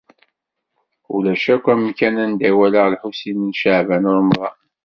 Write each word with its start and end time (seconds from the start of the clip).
Ulac 1.15 1.43
akk 1.55 1.65
amkan 1.73 2.15
anda 2.23 2.45
i 2.49 2.51
walaɣ 2.57 2.85
Lḥusin 2.93 3.39
n 3.51 3.57
Caɛban 3.59 4.09
u 4.09 4.13
Ṛemḍan. 4.17 4.57